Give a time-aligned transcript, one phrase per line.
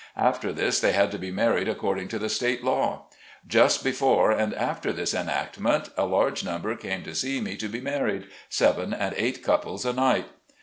[0.17, 3.05] After this they had to be married according to the state law.
[3.45, 8.25] Just before and after this enactment a large number came to me to be married,
[8.49, 10.25] seven and eight couples a night.